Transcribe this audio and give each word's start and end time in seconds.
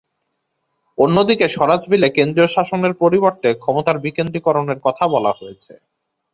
অন্যদিকে 0.97 1.45
স্বরাজ 1.49 1.81
বিলে 1.91 2.07
কেন্দ্রীয় 2.09 2.49
শাসনের 2.55 2.93
পরিবর্তে 3.01 3.49
ক্ষমতার 3.55 3.97
বিকেন্দ্রীকরণের 3.99 4.79
কথা 4.83 5.03
বলা 5.07 5.31
হয়েছে। 5.39 5.73